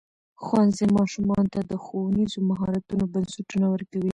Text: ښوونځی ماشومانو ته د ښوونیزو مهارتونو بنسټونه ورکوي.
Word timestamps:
ښوونځی 0.43 0.85
ماشومانو 0.97 1.51
ته 1.53 1.59
د 1.71 1.73
ښوونیزو 1.83 2.39
مهارتونو 2.49 3.03
بنسټونه 3.13 3.65
ورکوي. 3.73 4.09